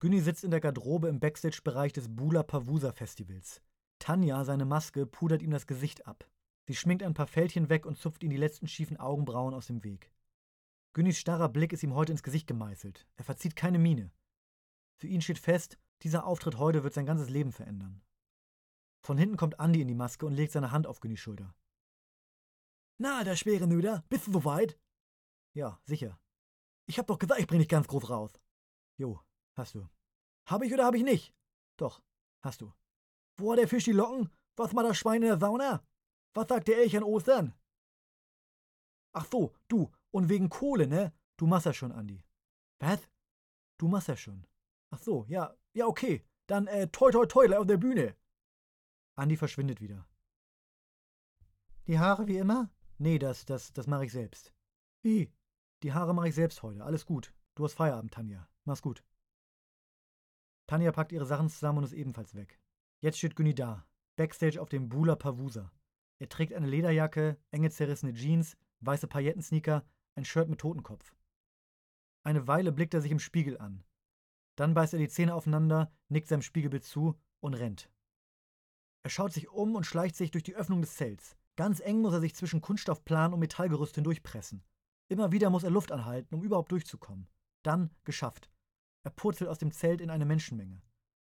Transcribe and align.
Günni 0.00 0.20
sitzt 0.20 0.44
in 0.44 0.50
der 0.50 0.60
Garderobe 0.60 1.08
im 1.08 1.20
Backstage-Bereich 1.20 1.92
des 1.92 2.08
Bula 2.08 2.42
Pavusa 2.42 2.90
Festivals. 2.90 3.60
Tanja, 3.98 4.46
seine 4.46 4.64
Maske, 4.64 5.04
pudert 5.04 5.42
ihm 5.42 5.50
das 5.50 5.66
Gesicht 5.66 6.06
ab. 6.06 6.26
Sie 6.66 6.74
schminkt 6.74 7.02
ein 7.02 7.12
paar 7.12 7.26
Fältchen 7.26 7.68
weg 7.68 7.84
und 7.84 7.98
zupft 7.98 8.22
ihm 8.22 8.30
die 8.30 8.38
letzten 8.38 8.66
schiefen 8.66 8.96
Augenbrauen 8.96 9.52
aus 9.52 9.66
dem 9.66 9.84
Weg. 9.84 10.10
Günnis 10.94 11.18
starrer 11.18 11.50
Blick 11.50 11.74
ist 11.74 11.82
ihm 11.82 11.94
heute 11.94 12.12
ins 12.12 12.22
Gesicht 12.22 12.46
gemeißelt. 12.46 13.06
Er 13.16 13.24
verzieht 13.24 13.56
keine 13.56 13.78
Miene. 13.78 14.10
Für 14.96 15.06
ihn 15.06 15.20
steht 15.20 15.38
fest, 15.38 15.78
dieser 16.02 16.24
Auftritt 16.24 16.56
heute 16.56 16.82
wird 16.82 16.94
sein 16.94 17.04
ganzes 17.04 17.28
Leben 17.28 17.52
verändern. 17.52 18.00
Von 19.02 19.18
hinten 19.18 19.36
kommt 19.36 19.58
Andy 19.58 19.82
in 19.82 19.88
die 19.88 19.94
Maske 19.94 20.24
und 20.24 20.32
legt 20.32 20.52
seine 20.52 20.72
Hand 20.72 20.86
auf 20.86 21.00
Günnis 21.00 21.20
Schulter. 21.20 21.54
Na, 22.96 23.22
der 23.22 23.36
schwere 23.36 23.66
Nüder, 23.66 24.02
bist 24.08 24.28
du 24.28 24.32
soweit? 24.32 24.78
Ja, 25.52 25.78
sicher. 25.84 26.18
Ich 26.86 26.98
hab 26.98 27.06
doch 27.06 27.18
gesagt, 27.18 27.40
ich 27.40 27.46
bring 27.46 27.58
dich 27.58 27.68
ganz 27.68 27.86
groß 27.86 28.08
raus. 28.08 28.40
Jo, 28.96 29.20
hast 29.60 29.74
du. 29.74 29.88
Hab 30.46 30.62
ich 30.62 30.72
oder 30.72 30.86
hab 30.86 30.94
ich 30.94 31.04
nicht? 31.04 31.34
Doch, 31.76 32.02
hast 32.42 32.60
du. 32.60 32.72
Wo 33.36 33.52
hat 33.52 33.58
der 33.58 33.68
Fisch 33.68 33.84
die 33.84 33.92
Locken? 33.92 34.30
Was 34.56 34.72
macht 34.72 34.86
das 34.86 34.98
Schwein 34.98 35.22
in 35.22 35.28
der 35.28 35.38
Sauna? 35.38 35.84
Was 36.34 36.48
sagt 36.48 36.68
der 36.68 36.78
Elch 36.78 36.96
an 36.96 37.04
Ostern? 37.04 37.54
Ach 39.12 39.26
so, 39.26 39.54
du, 39.68 39.90
und 40.10 40.28
wegen 40.28 40.48
Kohle, 40.48 40.86
ne? 40.86 41.12
Du 41.36 41.46
machst 41.46 41.66
das 41.66 41.76
schon, 41.76 41.92
Andi. 41.92 42.24
Was? 42.78 43.08
Du 43.78 43.88
machst 43.88 44.08
das 44.08 44.20
schon. 44.20 44.46
Ach 44.90 44.98
so, 44.98 45.24
ja, 45.28 45.56
ja, 45.74 45.86
okay. 45.86 46.24
Dann, 46.46 46.66
äh, 46.66 46.88
toi, 46.88 47.10
toi, 47.10 47.26
toi, 47.26 47.56
auf 47.56 47.66
der 47.66 47.76
Bühne. 47.76 48.16
Andi 49.16 49.36
verschwindet 49.36 49.80
wieder. 49.80 50.06
Die 51.86 51.98
Haare 51.98 52.26
wie 52.28 52.38
immer? 52.38 52.70
Nee, 52.98 53.18
das, 53.18 53.44
das, 53.44 53.72
das 53.72 53.86
mache 53.86 54.04
ich 54.04 54.12
selbst. 54.12 54.52
Wie? 55.02 55.32
Die 55.82 55.92
Haare 55.92 56.14
mache 56.14 56.28
ich 56.28 56.34
selbst 56.34 56.62
heute. 56.62 56.84
Alles 56.84 57.06
gut. 57.06 57.34
Du 57.54 57.64
hast 57.64 57.74
Feierabend, 57.74 58.12
Tanja. 58.12 58.48
Mach's 58.64 58.82
gut. 58.82 59.02
Tanja 60.70 60.92
packt 60.92 61.10
ihre 61.10 61.26
Sachen 61.26 61.48
zusammen 61.48 61.78
und 61.78 61.84
ist 61.84 61.92
ebenfalls 61.94 62.36
weg. 62.36 62.60
Jetzt 63.00 63.18
steht 63.18 63.34
Günni 63.34 63.56
da, 63.56 63.84
backstage 64.14 64.62
auf 64.62 64.68
dem 64.68 64.88
Bula 64.88 65.16
Pavusa. 65.16 65.72
Er 66.20 66.28
trägt 66.28 66.52
eine 66.52 66.68
Lederjacke, 66.68 67.40
enge 67.50 67.70
zerrissene 67.70 68.12
Jeans, 68.14 68.56
weiße 68.78 69.08
Paillettensneaker, 69.08 69.84
ein 70.14 70.24
Shirt 70.24 70.48
mit 70.48 70.60
Totenkopf. 70.60 71.16
Eine 72.22 72.46
Weile 72.46 72.70
blickt 72.70 72.94
er 72.94 73.00
sich 73.00 73.10
im 73.10 73.18
Spiegel 73.18 73.58
an. 73.58 73.82
Dann 74.54 74.74
beißt 74.74 74.92
er 74.92 75.00
die 75.00 75.08
Zähne 75.08 75.34
aufeinander, 75.34 75.90
nickt 76.08 76.28
seinem 76.28 76.42
Spiegelbild 76.42 76.84
zu 76.84 77.18
und 77.40 77.54
rennt. 77.54 77.90
Er 79.02 79.10
schaut 79.10 79.32
sich 79.32 79.48
um 79.48 79.74
und 79.74 79.86
schleicht 79.86 80.14
sich 80.14 80.30
durch 80.30 80.44
die 80.44 80.54
Öffnung 80.54 80.82
des 80.82 80.94
Zelts. 80.94 81.36
Ganz 81.56 81.80
eng 81.80 82.00
muss 82.00 82.12
er 82.12 82.20
sich 82.20 82.36
zwischen 82.36 82.60
Kunststoffplan 82.60 83.32
und 83.32 83.40
Metallgerüst 83.40 83.96
hindurchpressen. 83.96 84.62
Immer 85.08 85.32
wieder 85.32 85.50
muss 85.50 85.64
er 85.64 85.70
Luft 85.70 85.90
anhalten, 85.90 86.32
um 86.32 86.44
überhaupt 86.44 86.70
durchzukommen. 86.70 87.26
Dann 87.64 87.90
geschafft. 88.04 88.48
Er 89.02 89.10
purzelt 89.10 89.48
aus 89.48 89.58
dem 89.58 89.72
Zelt 89.72 90.00
in 90.00 90.10
eine 90.10 90.26
Menschenmenge. 90.26 90.82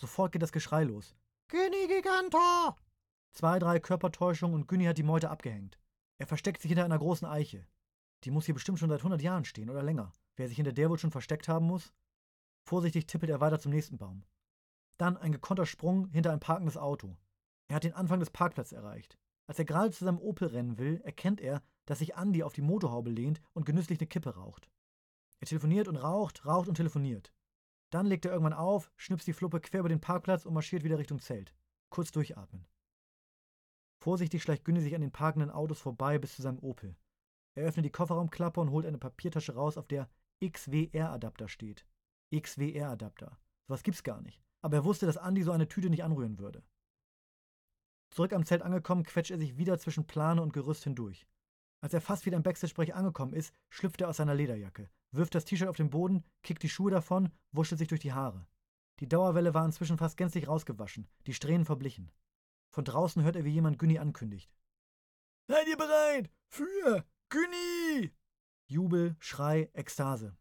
Sofort 0.00 0.32
geht 0.32 0.42
das 0.42 0.52
Geschrei 0.52 0.84
los. 0.84 1.16
Günni 1.48 1.88
Gigantor! 1.88 2.76
Zwei, 3.32 3.58
drei 3.58 3.80
Körpertäuschungen 3.80 4.54
und 4.54 4.68
Günni 4.68 4.84
hat 4.84 4.98
die 4.98 5.02
Meute 5.02 5.30
abgehängt. 5.30 5.78
Er 6.18 6.26
versteckt 6.26 6.62
sich 6.62 6.70
hinter 6.70 6.84
einer 6.84 6.98
großen 6.98 7.26
Eiche. 7.26 7.66
Die 8.24 8.30
muss 8.30 8.46
hier 8.46 8.54
bestimmt 8.54 8.78
schon 8.78 8.88
seit 8.88 9.00
100 9.00 9.20
Jahren 9.20 9.44
stehen 9.44 9.70
oder 9.70 9.82
länger. 9.82 10.12
Wer 10.36 10.48
sich 10.48 10.56
hinter 10.56 10.72
der 10.72 10.90
wohl 10.90 10.98
schon 10.98 11.10
versteckt 11.10 11.48
haben 11.48 11.66
muss? 11.66 11.92
Vorsichtig 12.66 13.06
tippelt 13.06 13.30
er 13.30 13.40
weiter 13.40 13.60
zum 13.60 13.72
nächsten 13.72 13.98
Baum. 13.98 14.24
Dann 14.98 15.16
ein 15.16 15.32
gekonnter 15.32 15.66
Sprung 15.66 16.08
hinter 16.08 16.32
ein 16.32 16.40
parkendes 16.40 16.76
Auto. 16.76 17.16
Er 17.68 17.76
hat 17.76 17.84
den 17.84 17.92
Anfang 17.92 18.20
des 18.20 18.30
Parkplatzes 18.30 18.72
erreicht. 18.72 19.18
Als 19.46 19.58
er 19.58 19.64
gerade 19.64 19.90
zu 19.90 20.04
seinem 20.04 20.18
Opel 20.18 20.48
rennen 20.48 20.78
will, 20.78 21.00
erkennt 21.04 21.40
er, 21.40 21.62
dass 21.84 21.98
sich 21.98 22.14
Andy 22.14 22.42
auf 22.42 22.52
die 22.52 22.62
Motorhaube 22.62 23.10
lehnt 23.10 23.40
und 23.52 23.66
genüsslich 23.66 24.00
eine 24.00 24.08
Kippe 24.08 24.34
raucht. 24.34 24.70
Er 25.40 25.46
telefoniert 25.46 25.88
und 25.88 25.96
raucht, 25.96 26.46
raucht 26.46 26.68
und 26.68 26.76
telefoniert. 26.76 27.32
Dann 27.96 28.04
legt 28.04 28.26
er 28.26 28.32
irgendwann 28.32 28.52
auf, 28.52 28.92
schnipst 28.96 29.26
die 29.26 29.32
Fluppe 29.32 29.58
quer 29.58 29.80
über 29.80 29.88
den 29.88 30.02
Parkplatz 30.02 30.44
und 30.44 30.52
marschiert 30.52 30.84
wieder 30.84 30.98
Richtung 30.98 31.18
Zelt. 31.18 31.54
Kurz 31.88 32.12
durchatmen. 32.12 32.66
Vorsichtig 34.04 34.42
schleicht 34.42 34.66
Günni 34.66 34.82
sich 34.82 34.94
an 34.94 35.00
den 35.00 35.12
parkenden 35.12 35.50
Autos 35.50 35.80
vorbei 35.80 36.18
bis 36.18 36.36
zu 36.36 36.42
seinem 36.42 36.58
Opel. 36.58 36.94
Er 37.54 37.64
öffnet 37.64 37.86
die 37.86 37.90
Kofferraumklappe 37.90 38.60
und 38.60 38.70
holt 38.70 38.84
eine 38.84 38.98
Papiertasche 38.98 39.54
raus, 39.54 39.78
auf 39.78 39.88
der 39.88 40.10
XWR-Adapter 40.44 41.48
steht. 41.48 41.86
XWR-Adapter. 42.34 43.38
Sowas 43.66 43.82
gibt's 43.82 44.02
gar 44.02 44.20
nicht. 44.20 44.42
Aber 44.60 44.76
er 44.76 44.84
wusste, 44.84 45.06
dass 45.06 45.16
Andy 45.16 45.42
so 45.42 45.52
eine 45.52 45.66
Tüte 45.66 45.88
nicht 45.88 46.04
anrühren 46.04 46.38
würde. 46.38 46.62
Zurück 48.10 48.34
am 48.34 48.44
Zelt 48.44 48.60
angekommen, 48.60 49.04
quetscht 49.04 49.30
er 49.30 49.38
sich 49.38 49.56
wieder 49.56 49.78
zwischen 49.78 50.06
Plane 50.06 50.42
und 50.42 50.52
Gerüst 50.52 50.84
hindurch. 50.84 51.26
Als 51.80 51.94
er 51.94 52.02
fast 52.02 52.26
wieder 52.26 52.36
im 52.36 52.42
Backstage-Bereich 52.42 52.94
angekommen 52.94 53.32
ist, 53.32 53.54
schlüpft 53.70 54.02
er 54.02 54.10
aus 54.10 54.18
seiner 54.18 54.34
Lederjacke, 54.34 54.90
wirft 55.12 55.34
das 55.34 55.44
T-Shirt 55.44 55.68
auf 55.68 55.76
den 55.76 55.90
Boden, 55.90 56.24
kickt 56.42 56.62
die 56.62 56.68
Schuhe 56.68 56.90
davon, 56.90 57.30
wuschelt 57.52 57.78
sich 57.78 57.88
durch 57.88 58.00
die 58.00 58.12
Haare. 58.12 58.46
Die 59.00 59.08
Dauerwelle 59.08 59.54
war 59.54 59.64
inzwischen 59.64 59.98
fast 59.98 60.16
gänzlich 60.16 60.48
rausgewaschen, 60.48 61.08
die 61.26 61.34
Strähnen 61.34 61.64
verblichen. 61.64 62.10
Von 62.70 62.84
draußen 62.84 63.22
hört 63.22 63.36
er, 63.36 63.44
wie 63.44 63.50
jemand 63.50 63.78
Günni 63.78 63.98
ankündigt. 63.98 64.50
Seid 65.48 65.68
ihr 65.68 65.76
bereit? 65.76 66.30
Für 66.48 67.04
Günni! 67.28 68.12
Jubel, 68.66 69.16
Schrei, 69.20 69.70
Ekstase. 69.74 70.36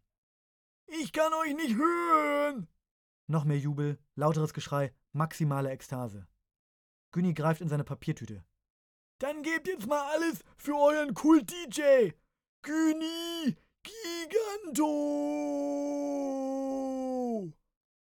Ich 0.88 1.12
kann 1.12 1.34
euch 1.34 1.56
nicht 1.56 1.76
hören! 1.76 2.68
Noch 3.28 3.44
mehr 3.44 3.60
Jubel, 3.60 4.00
lauteres 4.16 4.54
Geschrei, 4.54 4.94
maximale 5.12 5.72
Ekstase. 5.72 6.28
Günni 7.12 7.34
greift 7.34 7.62
in 7.62 7.70
seine 7.70 7.84
Papiertüte. 7.84 8.44
Dann 9.20 9.44
gebt 9.44 9.68
jetzt 9.68 9.88
mal 9.88 10.04
alles 10.14 10.44
für 10.58 10.76
euren 10.76 11.14
Kult-DJ! 11.14 12.12
Günni 12.62 13.56
Giganto! 14.76 15.14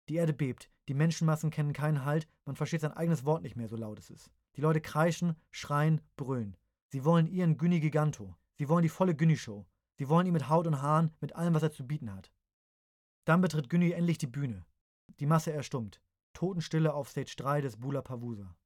Die 0.08 0.14
Erde 0.14 0.32
bebt, 0.32 0.70
die 0.88 0.94
Menschenmassen 0.94 1.50
kennen 1.50 1.72
keinen 1.72 2.04
Halt, 2.04 2.26
man 2.44 2.56
versteht 2.56 2.80
sein 2.80 2.92
eigenes 2.92 3.24
Wort 3.24 3.42
nicht 3.42 3.56
mehr, 3.56 3.68
so 3.68 3.76
laut 3.76 3.98
es 3.98 4.10
ist. 4.10 4.30
Die 4.56 4.60
Leute 4.62 4.80
kreischen, 4.80 5.36
schreien, 5.50 6.00
brüllen. 6.16 6.56
Sie 6.88 7.04
wollen 7.04 7.26
ihren 7.26 7.58
Günni 7.58 7.80
Giganto. 7.80 8.34
Sie 8.54 8.68
wollen 8.68 8.82
die 8.82 8.88
volle 8.88 9.14
Günni-Show. 9.14 9.66
Sie 9.98 10.08
wollen 10.08 10.26
ihn 10.26 10.32
mit 10.32 10.48
Haut 10.48 10.66
und 10.66 10.80
Haaren, 10.80 11.14
mit 11.20 11.34
allem, 11.36 11.52
was 11.54 11.62
er 11.62 11.72
zu 11.72 11.86
bieten 11.86 12.14
hat. 12.14 12.32
Dann 13.24 13.42
betritt 13.42 13.68
Günni 13.68 13.90
endlich 13.92 14.18
die 14.18 14.26
Bühne. 14.26 14.64
Die 15.20 15.26
Masse 15.26 15.52
erstummt. 15.52 16.00
Totenstille 16.32 16.94
auf 16.94 17.10
Stage 17.10 17.34
3 17.36 17.60
des 17.62 17.76
Bula 17.76 18.00
Pavusa. 18.02 18.56